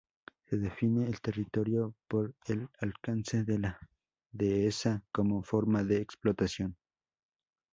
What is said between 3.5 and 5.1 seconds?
la dehesa